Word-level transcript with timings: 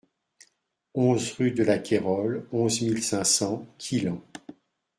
onze 0.95 1.31
rue 1.33 1.51
de 1.51 1.63
la 1.63 1.77
Cayrolle, 1.77 2.47
onze 2.51 2.81
mille 2.81 3.03
cinq 3.03 3.23
cents 3.23 3.67
Quillan 3.77 4.19